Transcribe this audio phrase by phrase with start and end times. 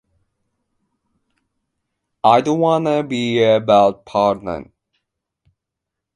[2.23, 4.73] I don't want to be a bad parent.